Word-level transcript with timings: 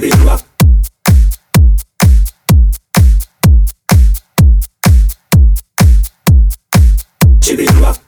baby, 0.00 0.16
you 0.16 0.28
are. 0.28 0.38
Baby. 7.40 8.07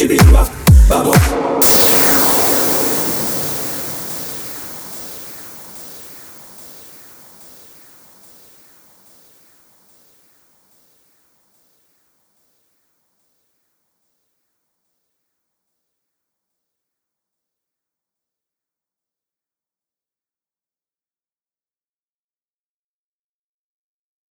Chibi 0.00 0.16
vamos. 0.88 1.14